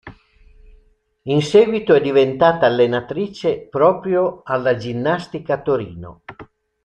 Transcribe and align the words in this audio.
In 1.25 1.43
seguito 1.43 1.93
è 1.93 2.01
diventata 2.01 2.65
allenatrice, 2.65 3.67
proprio 3.69 4.41
alla 4.45 4.75
Ginnastica 4.75 5.61
Torino. 5.61 6.23